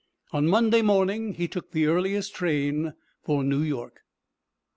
[0.33, 3.99] On Monday morning he took the earliest train for New York.